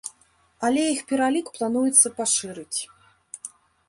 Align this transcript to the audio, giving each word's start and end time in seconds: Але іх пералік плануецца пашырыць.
Але 0.69 0.85
іх 0.93 1.01
пералік 1.11 1.51
плануецца 1.57 2.13
пашырыць. 2.21 2.79